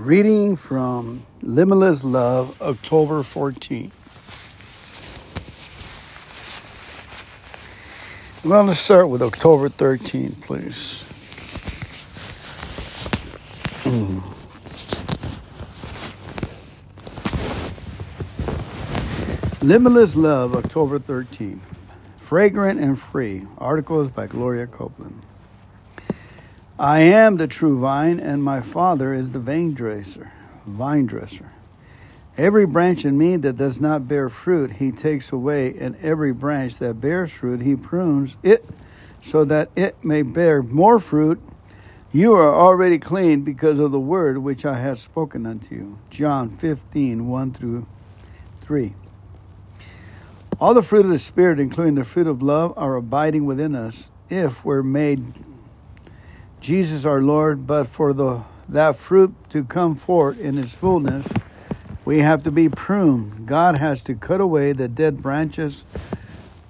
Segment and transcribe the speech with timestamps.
[0.00, 3.92] Reading from Limitless Love, October 14th.
[8.42, 11.06] Well, let's start with October 13th, please.
[13.84, 14.20] Hmm.
[19.62, 21.60] Limitless Love, October 13th.
[22.16, 23.46] Fragrant and Free.
[23.58, 25.26] Articles by Gloria Copeland.
[26.80, 30.32] I am the true vine, and my Father is the vine dresser.
[30.64, 31.52] Vine dresser.
[32.38, 36.78] Every branch in me that does not bear fruit, he takes away, and every branch
[36.78, 38.64] that bears fruit, he prunes it
[39.22, 41.38] so that it may bear more fruit.
[42.12, 45.98] You are already clean because of the word which I have spoken unto you.
[46.08, 47.86] John 15, 1 through
[48.62, 48.94] 3.
[50.58, 54.08] All the fruit of the Spirit, including the fruit of love, are abiding within us
[54.30, 55.34] if we're made
[56.60, 61.26] Jesus our Lord, but for the that fruit to come forth in its fullness,
[62.04, 63.46] we have to be pruned.
[63.46, 65.84] God has to cut away the dead branches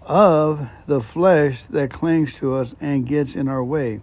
[0.03, 4.01] of the flesh that clings to us and gets in our way.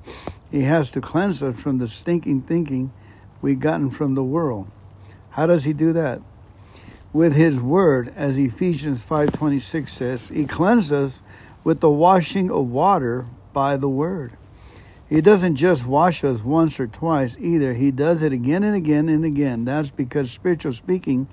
[0.52, 2.92] He has to cleanse us from the stinking thinking
[3.42, 4.67] we've gotten from the world.
[5.31, 6.22] How does he do that?
[7.14, 11.22] With his word, as Ephesians 5:26 says, he cleanses us
[11.64, 14.33] with the washing of water by the word.
[15.09, 17.73] He doesn't just wash us once or twice either.
[17.73, 19.64] He does it again and again and again.
[19.64, 21.27] That's because, spiritual speaking,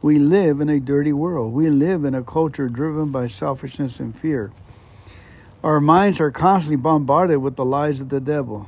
[0.00, 1.52] we live in a dirty world.
[1.52, 4.50] We live in a culture driven by selfishness and fear.
[5.62, 8.66] Our minds are constantly bombarded with the lies of the devil.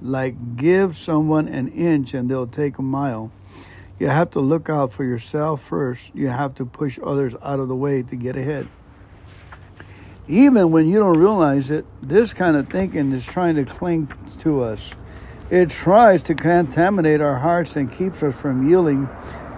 [0.00, 3.32] Like, give someone an inch and they'll take a mile.
[3.98, 6.14] You have to look out for yourself first.
[6.14, 8.68] You have to push others out of the way to get ahead
[10.30, 14.62] even when you don't realize it, this kind of thinking is trying to cling to
[14.62, 14.92] us.
[15.50, 19.08] It tries to contaminate our hearts and keeps us from yielding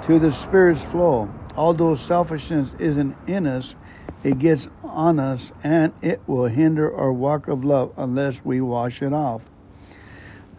[0.05, 1.31] to the Spirit's flow.
[1.55, 3.77] Although selfishness isn't in us,
[4.25, 9.02] it gets on us and it will hinder our walk of love unless we wash
[9.02, 9.42] it off.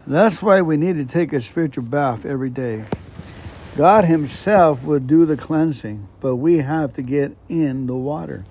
[0.05, 2.85] That's why we need to take a spiritual bath every day.
[3.75, 8.45] God Himself will do the cleansing, but we have to get in the water.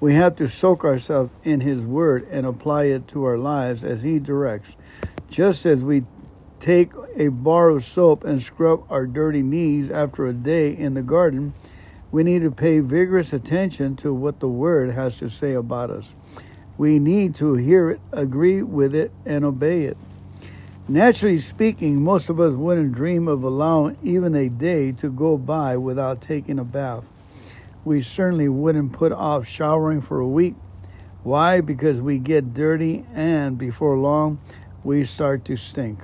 [0.00, 4.02] We have to soak ourselves in His Word and apply it to our lives as
[4.02, 4.70] He directs.
[5.28, 6.04] Just as we
[6.60, 11.02] take a bar of soap and scrub our dirty knees after a day in the
[11.02, 11.52] garden,
[12.12, 16.14] we need to pay vigorous attention to what the Word has to say about us.
[16.76, 19.96] We need to hear it, agree with it, and obey it.
[20.86, 25.76] Naturally speaking, most of us wouldn't dream of allowing even a day to go by
[25.76, 27.04] without taking a bath
[27.84, 30.54] we certainly wouldn't put off showering for a week.
[31.22, 31.60] Why?
[31.60, 34.40] Because we get dirty and before long
[34.84, 36.00] we start to stink.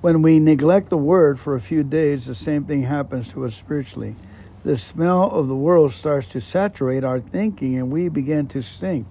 [0.00, 3.54] When we neglect the word for a few days, the same thing happens to us
[3.54, 4.16] spiritually.
[4.64, 9.06] The smell of the world starts to saturate our thinking and we begin to stink.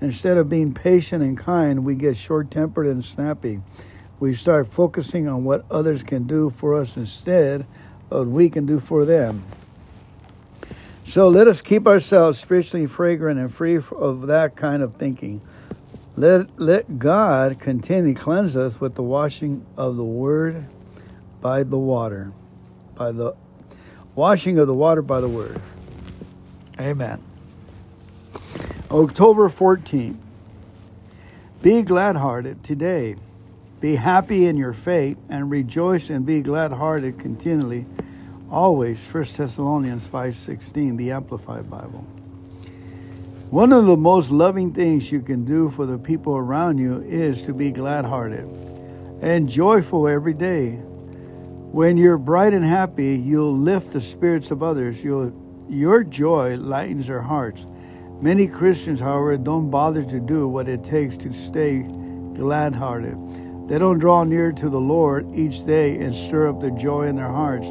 [0.00, 3.60] Instead of being patient and kind, we get short tempered and snappy.
[4.20, 7.66] We start focusing on what others can do for us instead
[8.10, 9.44] of what we can do for them.
[11.06, 15.40] So let us keep ourselves spiritually fragrant and free of that kind of thinking.
[16.16, 20.66] Let, let God continue to cleanse us with the washing of the word
[21.40, 22.32] by the water.
[22.96, 23.36] By the
[24.16, 25.62] washing of the water by the word.
[26.80, 27.22] Amen.
[28.90, 30.16] October 14th.
[31.62, 33.14] Be glad hearted today.
[33.80, 37.86] Be happy in your faith and rejoice and be glad hearted continually
[38.50, 42.04] always 1 Thessalonians 5:16 the amplified bible.
[43.50, 47.42] One of the most loving things you can do for the people around you is
[47.42, 48.48] to be glad-hearted
[49.20, 50.72] and joyful every day.
[51.72, 55.02] When you're bright and happy you'll lift the spirits of others.
[55.02, 55.32] You'll,
[55.68, 57.66] your joy lightens their hearts.
[58.20, 61.80] Many christians however don't bother to do what it takes to stay
[62.34, 63.68] glad-hearted.
[63.68, 67.16] They don't draw near to the lord each day and stir up the joy in
[67.16, 67.66] their hearts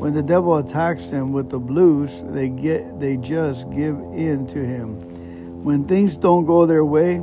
[0.00, 4.58] when the devil attacks them with the blues, they get they just give in to
[4.58, 5.62] him.
[5.62, 7.20] When things don't go their way,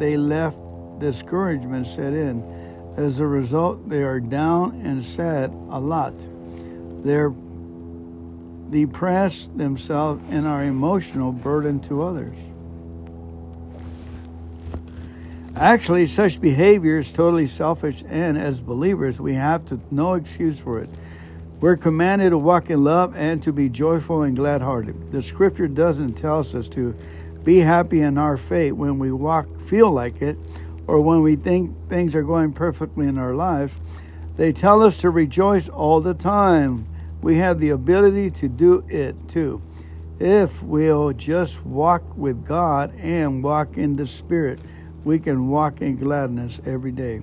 [0.00, 0.58] they left
[0.98, 2.42] discouragement set in.
[2.96, 6.14] As a result, they are down and sad a lot.
[7.04, 7.32] They're
[8.70, 12.36] depressed themselves and are emotional burden to others.
[15.54, 20.80] Actually, such behavior is totally selfish, and as believers, we have to, no excuse for
[20.80, 20.90] it.
[21.60, 25.12] We're commanded to walk in love and to be joyful and glad hearted.
[25.12, 26.96] The scripture doesn't tell us to
[27.44, 30.38] be happy in our fate when we walk, feel like it,
[30.86, 33.74] or when we think things are going perfectly in our lives.
[34.38, 36.86] They tell us to rejoice all the time.
[37.20, 39.60] We have the ability to do it too.
[40.18, 44.60] If we'll just walk with God and walk in the Spirit,
[45.04, 47.20] we can walk in gladness every day.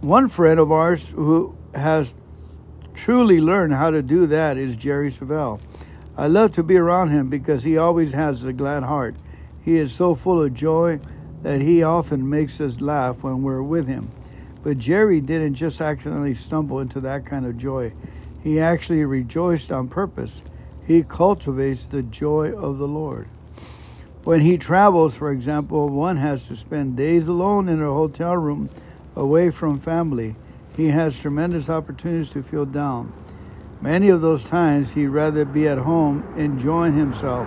[0.00, 2.14] One friend of ours who has
[2.94, 5.60] truly learn how to do that is Jerry Savelle.
[6.16, 9.16] I love to be around him because he always has a glad heart.
[9.62, 11.00] He is so full of joy
[11.42, 14.10] that he often makes us laugh when we're with him.
[14.62, 17.92] But Jerry didn't just accidentally stumble into that kind of joy.
[18.42, 20.42] He actually rejoiced on purpose.
[20.86, 23.26] He cultivates the joy of the Lord.
[24.22, 28.70] When he travels, for example, one has to spend days alone in a hotel room
[29.16, 30.36] away from family.
[30.76, 33.12] He has tremendous opportunities to feel down.
[33.80, 37.46] Many of those times he'd rather be at home enjoying himself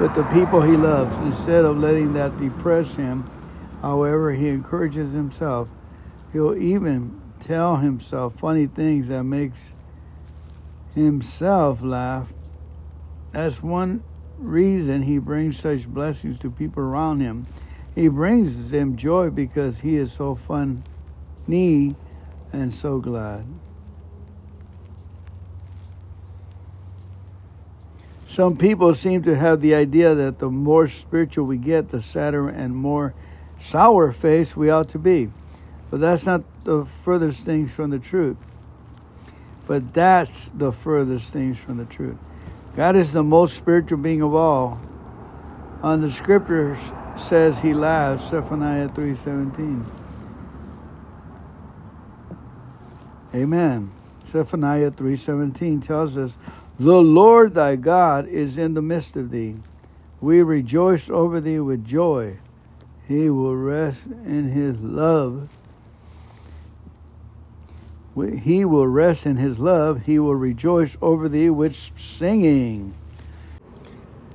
[0.00, 3.30] with the people he loves instead of letting that depress him.
[3.80, 5.68] However, he encourages himself.
[6.32, 9.74] He'll even tell himself funny things that makes
[10.94, 12.32] himself laugh.
[13.32, 14.02] That's one
[14.38, 17.46] reason he brings such blessings to people around him.
[17.94, 20.82] He brings them joy because he is so funny
[22.52, 23.44] and so glad.
[28.26, 32.48] Some people seem to have the idea that the more spiritual we get, the sadder
[32.48, 33.14] and more
[33.60, 35.30] sour face we ought to be.
[35.90, 38.38] But that's not the furthest things from the truth.
[39.66, 42.16] But that's the furthest things from the truth.
[42.74, 44.80] God is the most spiritual being of all.
[45.82, 46.78] On the scriptures
[47.16, 50.01] says he laughs, Zephaniah 3.17.
[53.34, 53.90] Amen.
[54.30, 56.36] Zephaniah 3.17 tells us,
[56.78, 59.56] The Lord thy God is in the midst of thee.
[60.20, 62.38] We rejoice over thee with joy.
[63.08, 65.48] He will rest in his love.
[68.14, 70.02] He will rest in his love.
[70.04, 72.94] He will rejoice over thee with singing.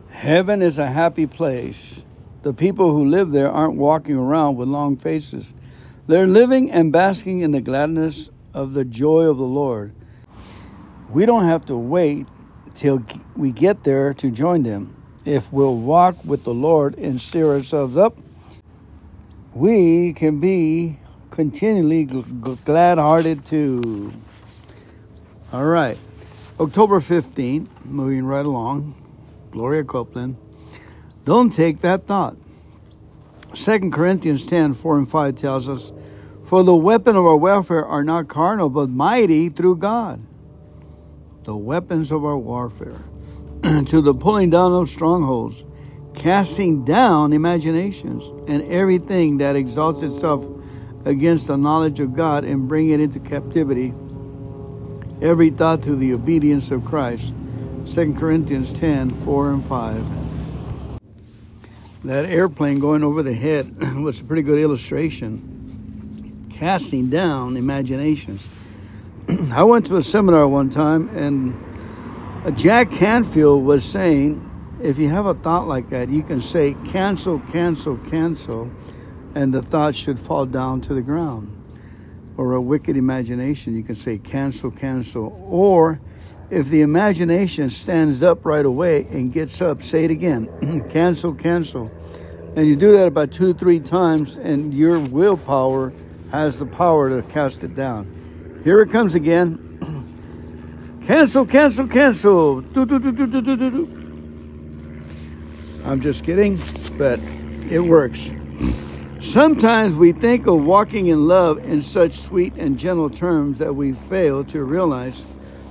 [0.09, 2.03] Heaven is a happy place.
[2.41, 5.53] The people who live there aren't walking around with long faces.
[6.07, 9.93] They're living and basking in the gladness of the joy of the Lord.
[11.09, 12.25] We don't have to wait
[12.73, 13.05] till
[13.35, 14.95] we get there to join them.
[15.25, 18.17] If we'll walk with the Lord and stir ourselves up,
[19.53, 20.97] we can be
[21.29, 24.11] continually glad hearted too.
[25.53, 25.97] All right.
[26.59, 28.95] October 15th, moving right along.
[29.51, 30.35] Gloria Copeland.
[31.25, 32.35] Don't take that thought.
[33.53, 35.91] 2 Corinthians 10 4 and 5 tells us,
[36.47, 40.25] For the weapon of our warfare are not carnal, but mighty through God.
[41.43, 43.01] The weapons of our warfare.
[43.87, 45.65] to the pulling down of strongholds,
[46.13, 50.47] casting down imaginations, and everything that exalts itself
[51.03, 53.93] against the knowledge of God, and bring it into captivity.
[55.21, 57.33] Every thought to the obedience of Christ.
[57.87, 60.05] 2 Corinthians 10 4 and 5
[62.03, 65.56] that airplane going over the head was a pretty good illustration,
[66.57, 68.47] casting down imaginations.
[69.51, 74.43] I went to a seminar one time, and Jack Canfield was saying,
[74.81, 78.71] if you have a thought like that, you can say, cancel, cancel, cancel,
[79.35, 81.53] and the thought should fall down to the ground.
[82.37, 85.39] Or a wicked imagination, you can say, cancel, cancel.
[85.49, 85.99] Or
[86.49, 90.47] if the imagination stands up right away and gets up, say it again
[90.89, 91.91] cancel, cancel.
[92.55, 95.93] And you do that about two, three times, and your willpower
[96.31, 98.59] has the power to cast it down.
[98.63, 99.63] Here it comes again.
[101.05, 102.61] cancel, cancel, cancel.
[102.61, 105.03] Do, do, do, do, do, do, do.
[105.85, 106.59] I'm just kidding,
[106.97, 107.19] but
[107.71, 108.33] it works.
[109.19, 113.93] Sometimes we think of walking in love in such sweet and gentle terms that we
[113.93, 115.25] fail to realize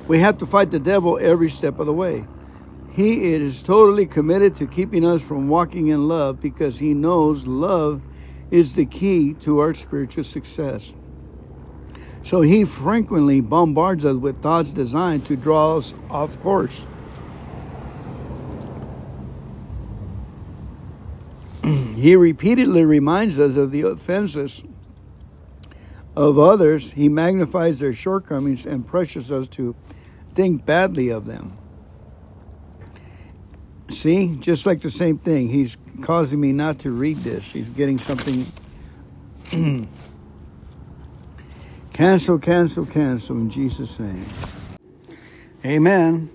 [0.08, 2.26] we have to fight the devil every step of the way.
[2.92, 8.00] He is totally committed to keeping us from walking in love because he knows love
[8.50, 10.94] is the key to our spiritual success.
[12.22, 16.86] So he frequently bombards us with thoughts designed to draw us off course.
[21.64, 24.64] he repeatedly reminds us of the offenses
[26.16, 26.92] of others.
[26.92, 29.76] He magnifies their shortcomings and pressures us to
[30.34, 31.56] think badly of them.
[33.96, 35.48] See, just like the same thing.
[35.48, 37.50] He's causing me not to read this.
[37.50, 38.46] He's getting something.
[41.94, 44.26] cancel, cancel, cancel in Jesus' name.
[45.64, 46.28] Amen.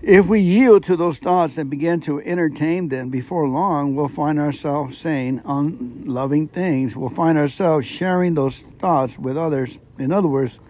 [0.00, 4.38] If we yield to those thoughts and begin to entertain them before long, we'll find
[4.38, 6.96] ourselves saying unloving things.
[6.96, 9.80] We'll find ourselves sharing those thoughts with others.
[9.98, 10.60] In other words,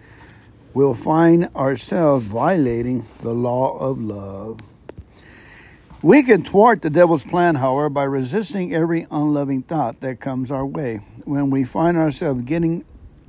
[0.73, 4.59] we'll find ourselves violating the law of love.
[6.03, 10.65] We can thwart the devil's plan, however, by resisting every unloving thought that comes our
[10.65, 11.01] way.
[11.25, 12.85] When we find ourselves getting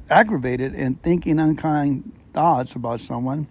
[0.08, 3.46] aggravated and thinking unkind thoughts about someone,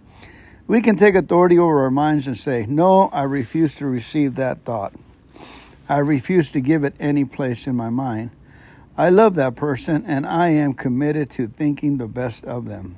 [0.66, 4.64] we can take authority over our minds and say, No, I refuse to receive that
[4.64, 4.92] thought.
[5.88, 8.30] I refuse to give it any place in my mind.
[8.96, 12.96] I love that person and I am committed to thinking the best of them.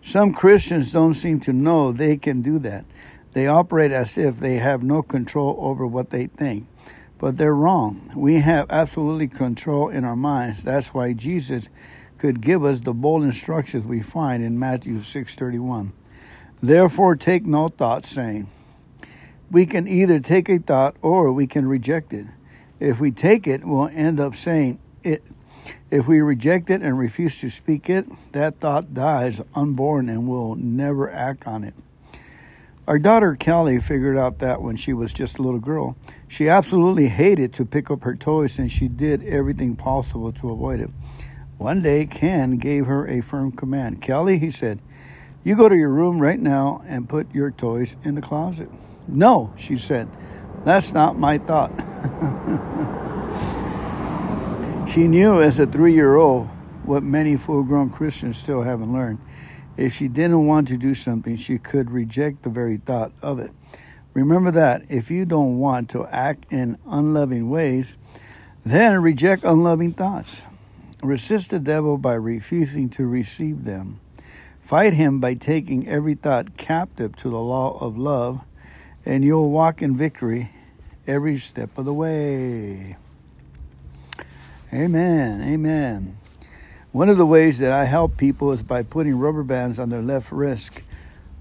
[0.00, 2.84] Some Christians don't seem to know they can do that.
[3.32, 6.66] They operate as if they have no control over what they think.
[7.18, 8.12] But they're wrong.
[8.14, 10.62] We have absolutely control in our minds.
[10.62, 11.68] That's why Jesus
[12.16, 15.92] could give us the bold instructions we find in Matthew 6:31.
[16.60, 18.48] Therefore, take no thought, saying,
[19.50, 22.26] We can either take a thought or we can reject it.
[22.80, 25.22] If we take it, we'll end up saying it.
[25.90, 30.54] If we reject it and refuse to speak it, that thought dies unborn and we'll
[30.54, 31.74] never act on it.
[32.86, 35.96] Our daughter Kelly figured out that when she was just a little girl.
[36.26, 40.80] She absolutely hated to pick up her toys and she did everything possible to avoid
[40.80, 40.90] it.
[41.58, 44.00] One day, Ken gave her a firm command.
[44.00, 44.80] Kelly, he said,
[45.44, 48.68] you go to your room right now and put your toys in the closet.
[49.06, 50.08] No, she said.
[50.64, 51.72] That's not my thought.
[54.88, 56.46] she knew as a three year old
[56.84, 59.18] what many full grown Christians still haven't learned.
[59.76, 63.50] If she didn't want to do something, she could reject the very thought of it.
[64.14, 67.98] Remember that if you don't want to act in unloving ways,
[68.64, 70.42] then reject unloving thoughts.
[71.02, 74.00] Resist the devil by refusing to receive them.
[74.60, 78.44] Fight him by taking every thought captive to the law of love,
[79.04, 80.50] and you'll walk in victory
[81.06, 82.96] every step of the way.
[84.72, 85.40] Amen.
[85.40, 86.16] Amen.
[86.92, 90.02] One of the ways that I help people is by putting rubber bands on their
[90.02, 90.82] left wrist.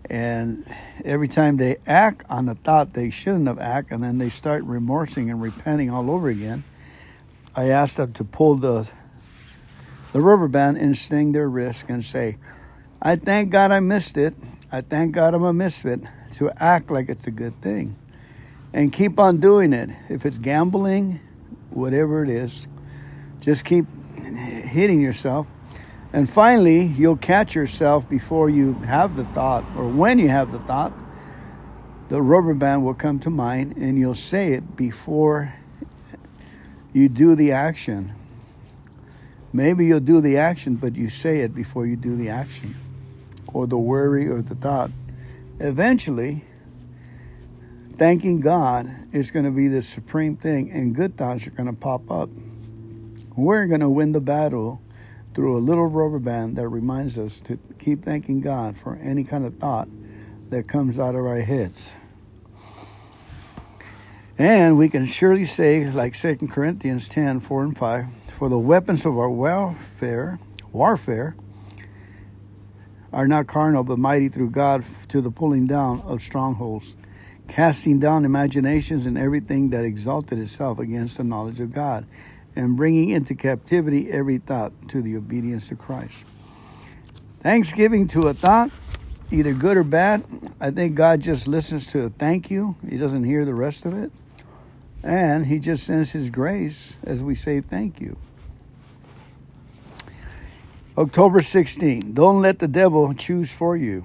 [0.10, 0.66] And
[1.04, 4.64] every time they act on a thought they shouldn't have acted, and then they start
[4.64, 6.64] remorsing and repenting all over again,
[7.54, 8.90] I ask them to pull the
[10.14, 12.38] the rubber band and sting their wrist and say,
[13.02, 14.36] I thank God I missed it.
[14.72, 16.00] I thank God I'm a misfit
[16.36, 17.98] to act like it's a good thing
[18.74, 19.90] and keep on doing it.
[20.10, 21.20] If it's gambling,
[21.72, 22.68] whatever it is,
[23.42, 25.48] just keep hitting yourself.
[26.14, 30.60] And finally, you'll catch yourself before you have the thought, or when you have the
[30.60, 30.94] thought,
[32.10, 35.54] the rubber band will come to mind and you'll say it before
[36.94, 38.14] you do the action.
[39.52, 42.76] Maybe you'll do the action, but you say it before you do the action
[43.48, 44.92] or the worry or the thought.
[45.60, 46.46] Eventually,
[47.94, 51.80] thanking God is going to be the supreme thing, and good thoughts are going to
[51.80, 52.30] pop up.
[53.38, 54.82] We're going to win the battle
[55.36, 59.46] through a little rubber band that reminds us to keep thanking God for any kind
[59.46, 59.88] of thought
[60.50, 61.94] that comes out of our heads.
[64.40, 69.06] And we can surely say, like 2 Corinthians 10 4 and 5, for the weapons
[69.06, 70.40] of our welfare,
[70.72, 71.36] warfare,
[73.14, 76.96] are not carnal, but mighty through God to the pulling down of strongholds,
[77.48, 82.08] casting down imaginations and everything that exalted itself against the knowledge of God,
[82.58, 86.26] and bringing into captivity every thought to the obedience of Christ.
[87.40, 88.72] Thanksgiving to a thought,
[89.32, 90.24] either good or bad,
[90.60, 92.76] I think God just listens to a thank you.
[92.90, 94.12] He doesn't hear the rest of it.
[95.04, 98.18] And He just sends His grace as we say thank you.
[100.98, 102.16] October 16.
[102.16, 104.04] Don't let the devil choose for you.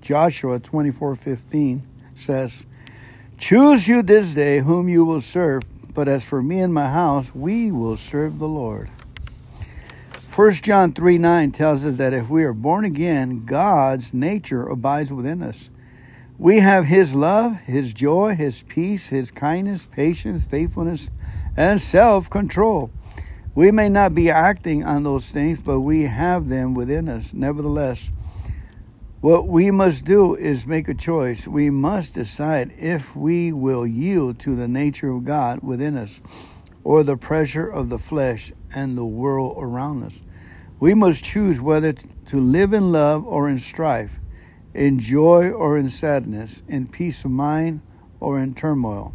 [0.00, 1.82] Joshua 24:15
[2.16, 2.66] says,
[3.38, 5.62] "Choose you this day whom you will serve,
[5.94, 8.88] but as for me and my house, we will serve the Lord."
[10.34, 15.12] 1 John 3 9 tells us that if we are born again, God's nature abides
[15.12, 15.70] within us.
[16.38, 21.12] We have His love, His joy, His peace, His kindness, patience, faithfulness,
[21.56, 22.90] and self control.
[23.54, 27.32] We may not be acting on those things, but we have them within us.
[27.32, 28.10] Nevertheless,
[29.24, 31.48] what we must do is make a choice.
[31.48, 36.20] We must decide if we will yield to the nature of God within us
[36.82, 40.22] or the pressure of the flesh and the world around us.
[40.78, 44.20] We must choose whether to live in love or in strife,
[44.74, 47.80] in joy or in sadness, in peace of mind
[48.20, 49.14] or in turmoil.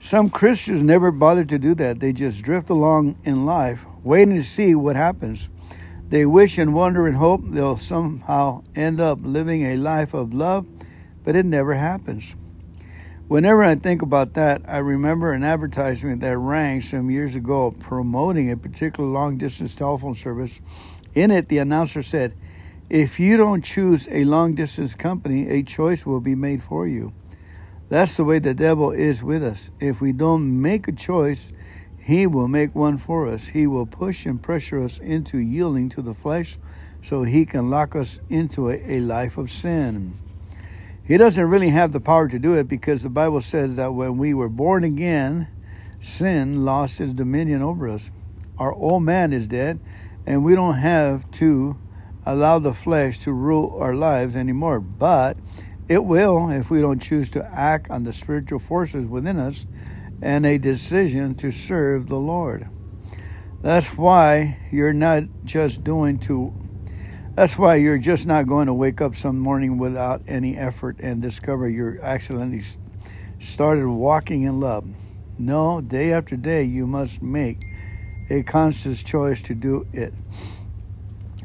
[0.00, 2.00] Some Christians never bother to do that.
[2.00, 5.50] They just drift along in life, waiting to see what happens.
[6.14, 10.64] They wish and wonder and hope they'll somehow end up living a life of love,
[11.24, 12.36] but it never happens.
[13.26, 18.48] Whenever I think about that, I remember an advertisement that rang some years ago promoting
[18.48, 20.60] a particular long distance telephone service.
[21.16, 22.32] In it, the announcer said,
[22.88, 27.12] If you don't choose a long distance company, a choice will be made for you.
[27.88, 29.72] That's the way the devil is with us.
[29.80, 31.52] If we don't make a choice,
[32.04, 33.48] he will make one for us.
[33.48, 36.58] He will push and pressure us into yielding to the flesh
[37.02, 40.12] so he can lock us into a, a life of sin.
[41.06, 44.18] He doesn't really have the power to do it because the Bible says that when
[44.18, 45.48] we were born again,
[45.98, 48.10] sin lost its dominion over us.
[48.58, 49.80] Our old man is dead,
[50.26, 51.78] and we don't have to
[52.26, 54.78] allow the flesh to rule our lives anymore.
[54.78, 55.38] But
[55.88, 59.64] it will if we don't choose to act on the spiritual forces within us
[60.22, 62.68] and a decision to serve the Lord.
[63.60, 66.52] That's why you're not just doing to
[67.34, 71.20] that's why you're just not going to wake up some morning without any effort and
[71.20, 72.62] discover you're accidentally
[73.40, 74.86] started walking in love.
[75.36, 77.58] No, day after day, you must make
[78.30, 80.14] a conscious choice to do it.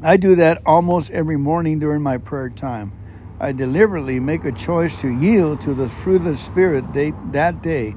[0.00, 2.92] I do that almost every morning during my prayer time.
[3.40, 7.96] I deliberately make a choice to yield to the fruit of the Spirit that day,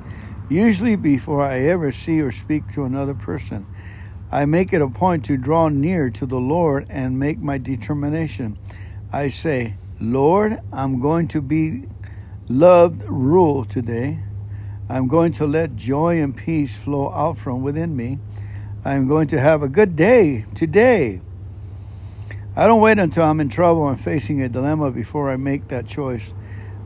[0.49, 3.65] usually before I ever see or speak to another person.
[4.31, 8.57] I make it a point to draw near to the Lord and make my determination.
[9.11, 11.85] I say, Lord, I'm going to be
[12.49, 14.23] loved rule today.
[14.89, 18.19] I'm going to let joy and peace flow out from within me.
[18.83, 21.21] I'm going to have a good day today.
[22.55, 25.87] I don't wait until I'm in trouble and facing a dilemma before I make that
[25.87, 26.33] choice.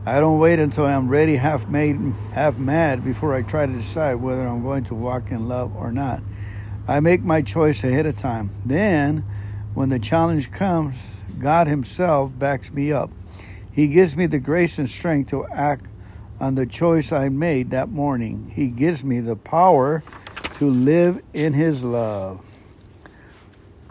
[0.08, 1.96] I don't wait until I'm ready, half made,
[2.32, 5.92] half mad before I try to decide whether I'm going to walk in love or
[5.92, 6.22] not.
[6.88, 8.48] I make my choice ahead of time.
[8.64, 9.18] Then,
[9.74, 13.10] when the challenge comes, God Himself backs me up.
[13.70, 15.84] He gives me the grace and strength to act
[16.40, 18.50] on the choice I made that morning.
[18.54, 20.02] He gives me the power
[20.54, 22.40] to live in His love.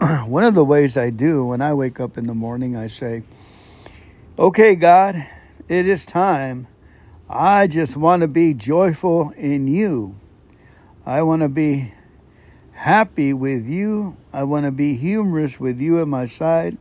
[0.00, 3.22] One of the ways I do when I wake up in the morning, I say,
[4.36, 5.24] Okay, God,
[5.68, 6.66] it is time.
[7.28, 10.18] I just want to be joyful in you.
[11.04, 11.92] I want to be
[12.72, 14.16] happy with you.
[14.32, 16.78] I want to be humorous with you at my side.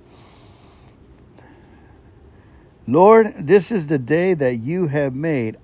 [2.88, 5.58] Lord, this is the day that you have made.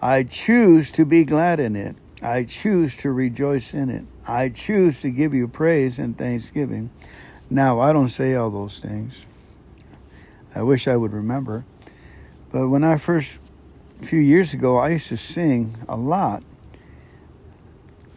[0.00, 1.96] I choose to be glad in it.
[2.22, 4.04] I choose to rejoice in it.
[4.26, 6.90] I choose to give you praise and thanksgiving.
[7.50, 9.26] Now, I don't say all those things.
[10.58, 11.64] I wish I would remember.
[12.50, 13.38] But when I first,
[14.02, 16.42] a few years ago, I used to sing a lot.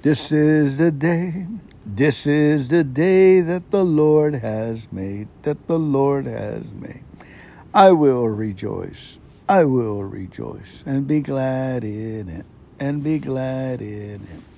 [0.02, 1.46] This is the day,
[1.86, 7.04] this is the day that the Lord has made, that the Lord has made.
[7.76, 12.46] I will rejoice, I will rejoice and be glad in it,
[12.80, 14.51] and be glad in it.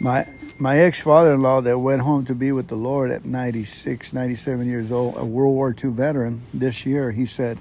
[0.00, 0.26] My
[0.58, 4.12] my ex father in law that went home to be with the Lord at 96,
[4.12, 7.58] 97 years old, a World War II veteran, this year, he said,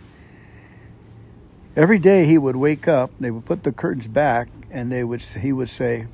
[1.76, 5.22] every day he would wake up, they would put the curtains back, and they would
[5.22, 6.08] he would say,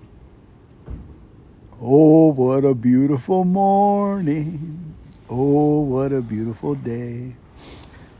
[1.81, 4.95] Oh, what a beautiful morning.
[5.29, 7.35] Oh, what a beautiful day.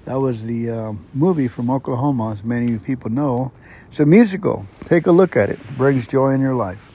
[0.06, 3.54] That was the uh, movie from Oklahoma, as many people know.
[3.90, 4.66] It's a musical.
[4.82, 5.60] Take a look at it.
[5.60, 6.93] it brings joy in your life.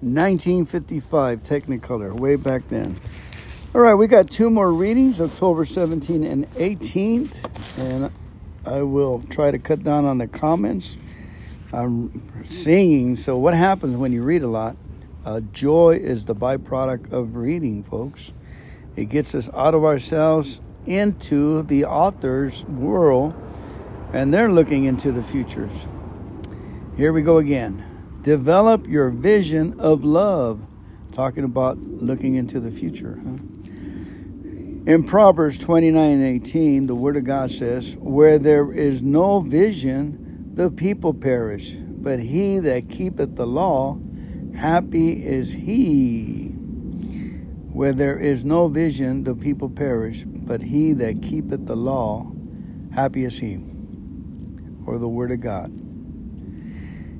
[0.00, 2.96] 1955 Technicolor, way back then.
[3.74, 8.12] All right, we got two more readings, October 17 and 18th, and
[8.64, 10.96] I will try to cut down on the comments.
[11.72, 14.76] I'm singing, so what happens when you read a lot?
[15.24, 18.32] Uh, joy is the byproduct of reading, folks.
[18.94, 23.34] It gets us out of ourselves into the author's world,
[24.12, 25.88] and they're looking into the futures.
[26.96, 27.97] Here we go again.
[28.22, 30.66] Develop your vision of love.
[31.12, 33.18] Talking about looking into the future.
[33.22, 33.38] Huh?
[34.86, 40.70] In Proverbs 29 18, the Word of God says, Where there is no vision, the
[40.70, 43.98] people perish, but he that keepeth the law
[44.58, 46.48] Happy is he.
[47.72, 52.32] Where there is no vision, the people perish, but he that keepeth the law,
[52.92, 53.60] happy is he.
[54.84, 55.70] Or the Word of God.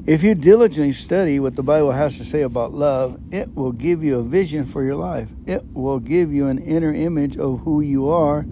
[0.08, 4.02] If you diligently study what the Bible has to say about love, it will give
[4.02, 5.28] you a vision for your life.
[5.44, 8.46] It will give you an inner image of who you are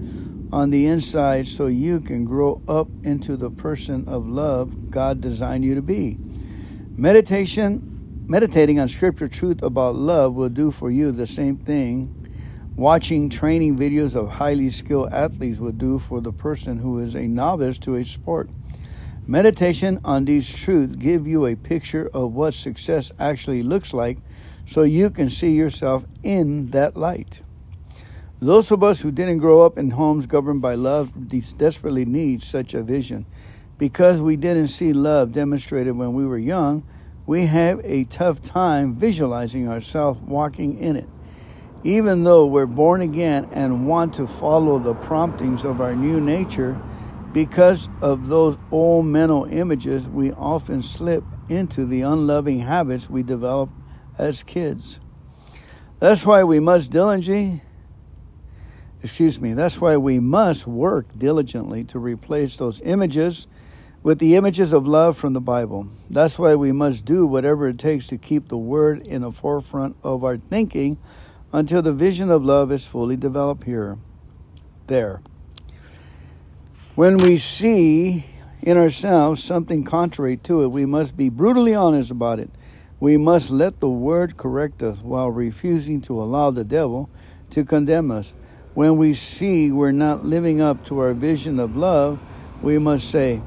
[0.52, 5.64] on the inside so you can grow up into the person of love God designed
[5.64, 6.18] you to be.
[6.94, 12.12] Meditation Meditating on scripture truth about love will do for you the same thing
[12.76, 17.22] watching training videos of highly skilled athletes would do for the person who is a
[17.22, 18.50] novice to a sport.
[19.28, 24.18] Meditation on these truths give you a picture of what success actually looks like
[24.66, 27.42] so you can see yourself in that light.
[28.40, 32.72] Those of us who didn't grow up in homes governed by love desperately need such
[32.72, 33.26] a vision.
[33.78, 36.86] Because we didn't see love demonstrated when we were young,
[37.26, 41.08] we have a tough time visualizing ourselves walking in it.
[41.82, 46.80] Even though we're born again and want to follow the promptings of our new nature,
[47.36, 53.68] because of those old mental images, we often slip into the unloving habits we develop
[54.16, 55.00] as kids.
[55.98, 57.60] That's why we must diligently,
[59.02, 63.46] excuse me, that's why we must work diligently to replace those images
[64.02, 65.90] with the images of love from the Bible.
[66.08, 69.94] That's why we must do whatever it takes to keep the Word in the forefront
[70.02, 70.96] of our thinking
[71.52, 73.98] until the vision of love is fully developed here.
[74.86, 75.20] There.
[76.96, 78.24] When we see
[78.62, 82.48] in ourselves something contrary to it, we must be brutally honest about it.
[82.98, 87.10] We must let the word correct us while refusing to allow the devil
[87.50, 88.32] to condemn us.
[88.72, 92.18] When we see we're not living up to our vision of love,
[92.62, 93.42] we must say,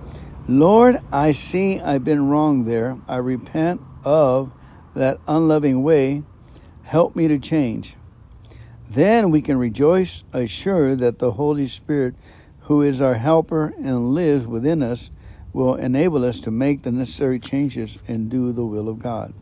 [0.48, 3.00] Lord, I see I've been wrong there.
[3.08, 4.52] I repent of
[4.94, 6.22] that unloving way.
[6.84, 7.96] Help me to change.
[8.88, 12.14] Then we can rejoice, assured that the Holy Spirit
[12.70, 15.10] who is our helper and lives within us,
[15.52, 19.34] will enable us to make the necessary changes and do the will of God.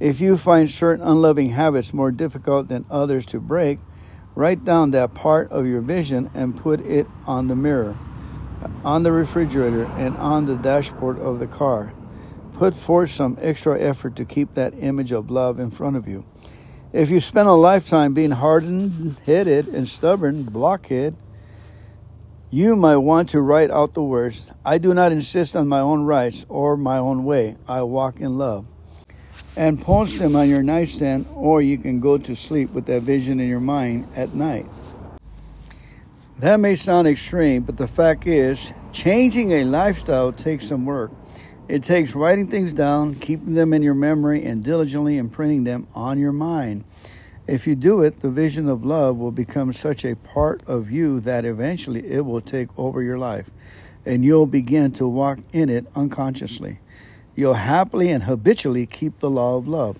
[0.00, 3.78] If you find certain unloving habits more difficult than others to break,
[4.34, 7.98] write down that part of your vision and put it on the mirror,
[8.82, 11.92] on the refrigerator, and on the dashboard of the car.
[12.54, 16.24] Put forth some extra effort to keep that image of love in front of you.
[16.90, 21.14] If you spend a lifetime being hardened headed and stubborn, blockhead,
[22.50, 26.04] you might want to write out the words I do not insist on my own
[26.04, 27.56] rights or my own way.
[27.66, 28.66] I walk in love.
[29.56, 33.40] And post them on your nightstand, or you can go to sleep with that vision
[33.40, 34.66] in your mind at night.
[36.38, 41.10] That may sound extreme, but the fact is, changing a lifestyle takes some work.
[41.66, 46.18] It takes writing things down, keeping them in your memory, and diligently imprinting them on
[46.18, 46.84] your mind.
[47.48, 51.18] If you do it, the vision of love will become such a part of you
[51.20, 53.48] that eventually it will take over your life
[54.04, 56.78] and you'll begin to walk in it unconsciously.
[57.34, 59.96] You'll happily and habitually keep the law of love.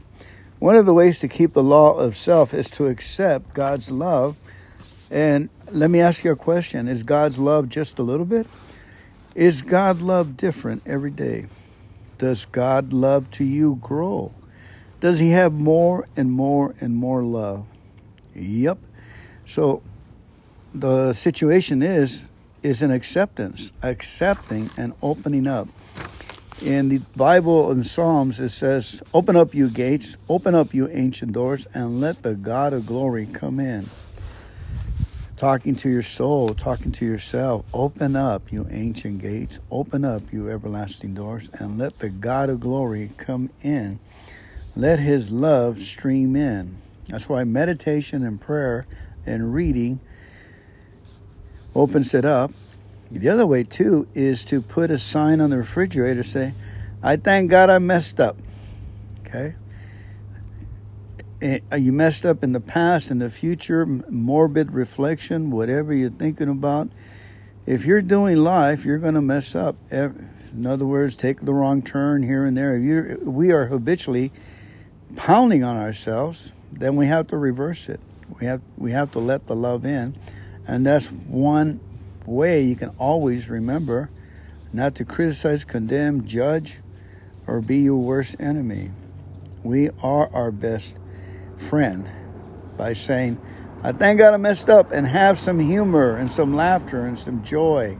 [0.59, 4.37] One of the ways to keep the law of self is to accept God's love.
[5.11, 8.47] And let me ask you a question Is God's love just a little bit?
[9.35, 11.47] Is God love different every day?
[12.19, 14.33] Does God love to you grow?
[15.01, 17.67] Does he have more and more and more love?
[18.35, 18.79] Yep.
[19.47, 19.83] So
[20.75, 22.31] the situation is
[22.61, 25.69] is an acceptance, accepting and opening up.
[26.61, 31.33] In the Bible in Psalms it says, "Open up you gates, open up you ancient
[31.33, 33.87] doors and let the God of glory come in."
[35.37, 40.51] Talking to your soul, talking to yourself, open up you ancient gates, open up you
[40.51, 44.01] everlasting doors and let the God of glory come in
[44.79, 46.77] let his love stream in.
[47.09, 48.87] That's why meditation and prayer
[49.27, 49.99] and reading
[51.75, 52.53] opens it up.
[53.11, 56.55] The other way, too, is to put a sign on the refrigerator say,
[57.03, 58.37] I thank God I messed up.
[59.27, 59.55] Okay?
[61.43, 66.49] Eh, you messed up in the past, in the future, morbid reflection, whatever you're thinking
[66.49, 66.89] about.
[67.67, 69.77] If you're doing life, you're going to mess up.
[69.91, 73.19] In other words, take the wrong turn here and there.
[73.25, 74.31] we are habitually
[75.17, 78.01] pounding on ourselves, then we have to reverse it.
[78.39, 80.15] We have we have to let the love in,
[80.67, 81.81] and that's one
[82.27, 84.11] way you can always remember
[84.73, 86.81] not to criticize, condemn, judge,
[87.47, 88.91] or be your worst enemy.
[89.65, 91.01] We are our best
[91.57, 92.09] friend
[92.77, 93.41] by saying,
[93.83, 97.43] I thank God I messed up, and have some humor and some laughter and some
[97.43, 97.99] joy,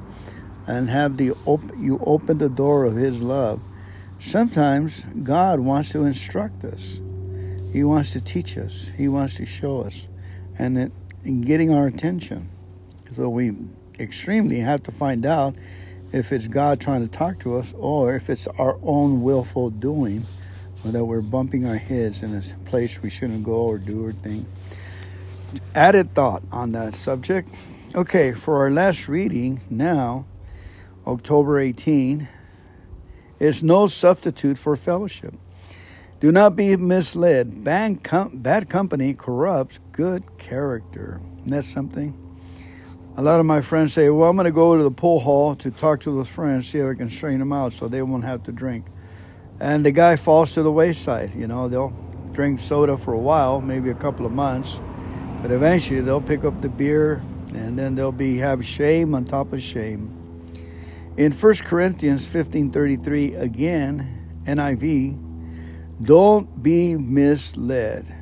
[0.67, 3.63] and have the op- you open the door of His love
[4.19, 7.01] Sometimes God wants to instruct us.
[7.73, 8.91] He wants to teach us.
[8.91, 10.09] He wants to show us.
[10.59, 10.93] And it,
[11.25, 12.49] in getting our attention.
[13.17, 13.53] So we
[13.99, 15.55] extremely have to find out
[16.13, 20.25] if it's God trying to talk to us or if it's our own willful doing
[20.85, 24.13] or that we're bumping our heads in a place we shouldn't go or do or
[24.13, 24.47] think.
[25.75, 27.51] Added thought on that subject.
[27.95, 30.27] Okay, for our last reading now,
[31.07, 32.29] October 18,
[33.39, 35.35] is no substitute for fellowship.
[36.21, 37.63] Do not be misled.
[37.63, 41.21] Bad, com- bad company corrupts good character.
[41.39, 42.25] Isn't that something?
[43.17, 45.55] A lot of my friends say, Well, I'm going to go to the pool hall
[45.57, 48.25] to talk to those friends, see if I can strain them out so they won't
[48.25, 48.87] have to drink.
[49.61, 51.35] And the guy falls to the wayside.
[51.35, 51.91] You know, they'll
[52.33, 54.81] drink soda for a while, maybe a couple of months,
[55.43, 57.23] but eventually they'll pick up the beer
[57.55, 60.18] and then they'll be have shame on top of shame.
[61.19, 64.07] In 1 Corinthians 15:33 again,
[64.47, 65.19] NIV,
[66.01, 68.15] don't be misled.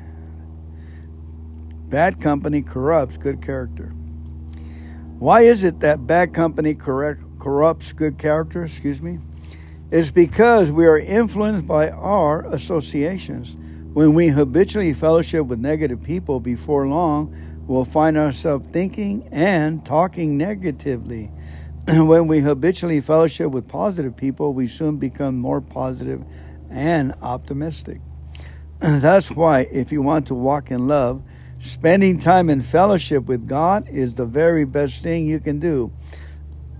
[1.89, 3.93] Bad company corrupts good character.
[5.19, 8.63] Why is it that bad company correct, corrupts good character?
[8.63, 9.19] Excuse me.
[9.91, 13.55] It's because we are influenced by our associations.
[13.93, 17.31] When we habitually fellowship with negative people, before long,
[17.67, 21.31] we'll find ourselves thinking and talking negatively.
[22.05, 26.21] when we habitually fellowship with positive people, we soon become more positive
[26.69, 28.01] and optimistic.
[28.79, 31.23] That's why, if you want to walk in love,
[31.59, 35.93] spending time in fellowship with God is the very best thing you can do.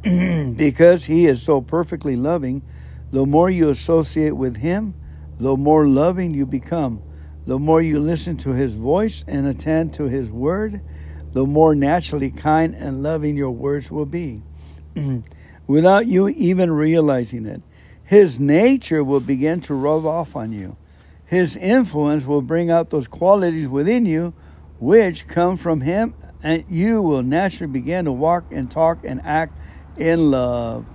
[0.58, 2.62] because He is so perfectly loving,
[3.10, 4.93] the more you associate with Him,
[5.39, 7.02] the more loving you become.
[7.46, 10.82] The more you listen to His voice and attend to His word,
[11.32, 14.43] the more naturally kind and loving your words will be.
[15.67, 17.62] Without you even realizing it,
[18.03, 20.77] his nature will begin to rub off on you.
[21.25, 24.33] His influence will bring out those qualities within you
[24.79, 29.53] which come from Him, and you will naturally begin to walk and talk and act
[29.97, 30.86] in love.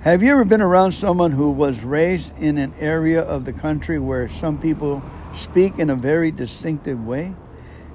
[0.00, 3.98] Have you ever been around someone who was raised in an area of the country
[3.98, 5.02] where some people
[5.34, 7.34] speak in a very distinctive way?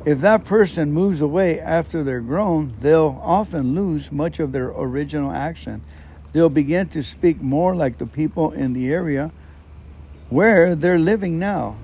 [0.05, 5.31] If that person moves away after they're grown, they'll often lose much of their original
[5.31, 5.81] accent
[6.35, 9.31] they'll begin to speak more like the people in the area
[10.27, 11.77] where they're living now.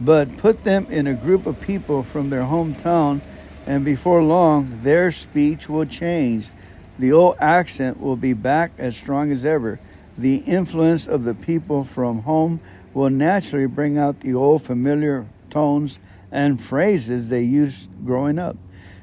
[0.00, 3.20] But put them in a group of people from their hometown,
[3.66, 6.50] and before long, their speech will change.
[6.98, 9.78] The old accent will be back as strong as ever.
[10.16, 12.58] The influence of the people from home
[12.92, 16.00] will naturally bring out the old familiar tones
[16.30, 18.56] and phrases they used growing up.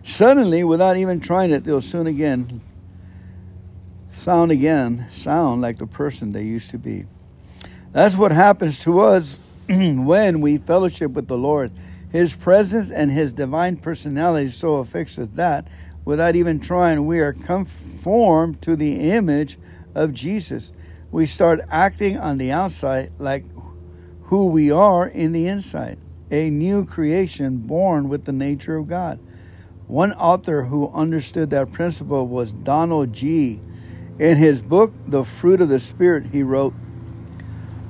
[0.03, 2.61] Suddenly, without even trying it, they'll soon again
[4.25, 7.05] sound again, sound like the person they used to be.
[7.91, 11.71] That's what happens to us when we fellowship with the Lord.
[12.11, 15.67] His presence and his divine personality so affects us that
[16.05, 19.59] without even trying, we are conformed to the image
[19.93, 20.71] of Jesus.
[21.11, 23.45] We start acting on the outside like
[24.23, 25.99] who we are in the inside,
[26.31, 29.19] a new creation born with the nature of God.
[29.87, 33.61] One author who understood that principle was Donald Gee.
[34.17, 36.73] In his book, The Fruit of the Spirit, he wrote,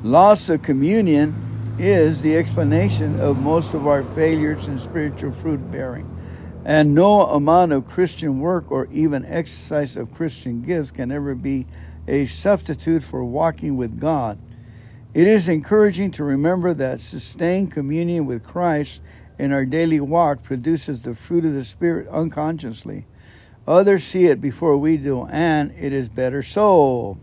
[0.04, 1.34] Loss of communion
[1.80, 6.12] is the explanation of most of our failures in spiritual fruit bearing.
[6.66, 11.68] And no amount of Christian work or even exercise of Christian gifts can ever be
[12.08, 14.40] a substitute for walking with God.
[15.16, 19.02] It is encouraging to remember that sustained communion with Christ
[19.40, 23.08] in our daily walk produces the fruit of the Spirit unconsciously.
[23.66, 27.18] Others see it before we do, and it is better so.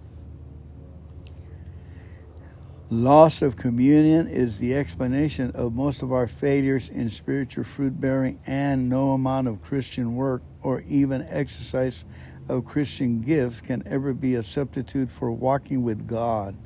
[2.89, 8.41] Loss of communion is the explanation of most of our failures in spiritual fruit bearing,
[8.47, 12.07] and no amount of Christian work or even exercise
[12.49, 16.57] of Christian gifts can ever be a substitute for walking with God.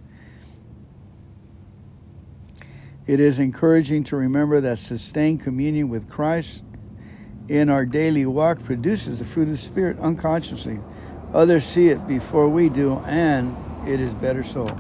[3.07, 6.64] It is encouraging to remember that sustained communion with Christ
[7.49, 10.81] in our daily walk produces the fruit of the Spirit unconsciously.
[11.33, 13.55] Others see it before we do, and
[13.87, 14.77] it is better so.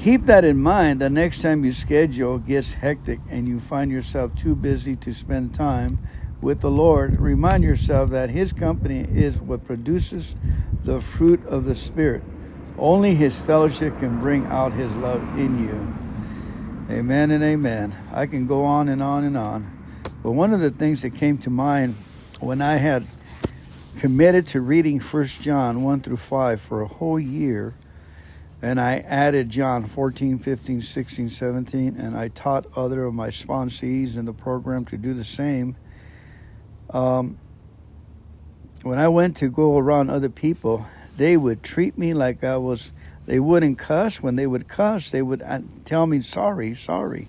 [0.00, 4.34] Keep that in mind the next time your schedule gets hectic and you find yourself
[4.34, 5.98] too busy to spend time
[6.40, 7.20] with the Lord.
[7.20, 10.34] Remind yourself that His company is what produces
[10.82, 12.22] the fruit of the Spirit.
[12.78, 16.13] Only His fellowship can bring out His love in you.
[16.90, 17.94] Amen and amen.
[18.12, 20.02] I can go on and on and on.
[20.22, 21.94] But one of the things that came to mind
[22.40, 23.06] when I had
[23.98, 27.72] committed to reading First John 1 through 5 for a whole year,
[28.60, 34.18] and I added John 14, 15, 16, 17, and I taught other of my sponsees
[34.18, 35.76] in the program to do the same.
[36.90, 37.38] Um,
[38.82, 40.84] when I went to go around other people,
[41.16, 42.92] they would treat me like I was,
[43.26, 44.22] they wouldn't cuss.
[44.22, 47.28] When they would cuss, they would uh, tell me, sorry, sorry.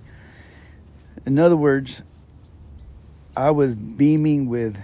[1.26, 2.04] In other words,
[3.36, 4.82] I was beaming with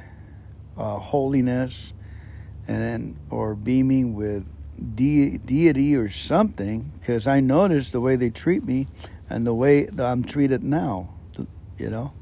[0.78, 1.94] uh, holiness
[2.68, 4.46] and or beaming with
[4.96, 8.88] de- deity or something because I noticed the way they treat me
[9.30, 11.10] and the way that I'm treated now,
[11.78, 12.14] you know,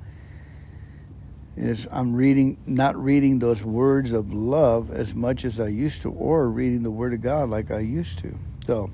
[1.55, 6.11] is I'm reading, not reading those words of love as much as I used to,
[6.11, 8.37] or reading the Word of God like I used to.
[8.69, 8.91] So,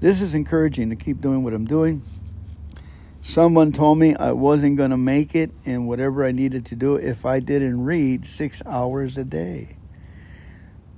[0.00, 2.02] this is encouraging to keep doing what I'm doing.
[3.20, 6.96] Someone told me I wasn't going to make it in whatever I needed to do
[6.96, 9.76] if I didn't read six hours a day.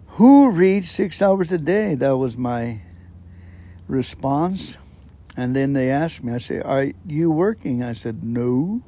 [0.06, 1.96] Who reads six hours a day?
[1.96, 2.82] That was my
[3.88, 4.78] response.
[5.36, 7.82] And then they asked me, I said, Are you working?
[7.82, 8.84] I said, No.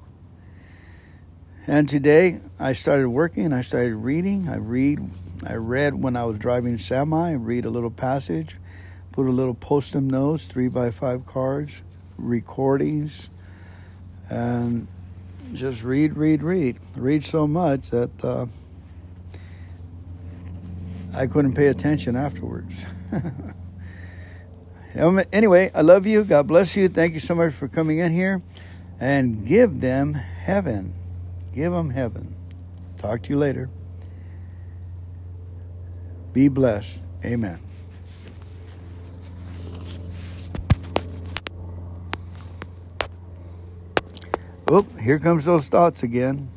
[1.67, 4.49] And today I started working, I started reading.
[4.49, 5.01] I read
[5.47, 8.57] I read when I was driving semi, I read a little passage,
[9.15, 11.85] put a little post-it notes, three by five cards,
[12.19, 13.31] recordings,
[14.29, 14.89] and
[15.53, 16.79] just read, read, read.
[16.97, 18.47] Read so much that uh,
[21.15, 22.87] I couldn't pay attention afterwards.
[24.97, 26.23] Anyway, I love you.
[26.23, 26.89] God bless you.
[26.89, 28.43] Thank you so much for coming in here.
[29.01, 30.95] And give them heaven.
[31.53, 32.37] Give them heaven.
[32.99, 33.69] Talk to you later.
[36.33, 37.03] Be blessed.
[37.25, 37.59] Amen.
[44.67, 46.49] Oh, here comes those thoughts again.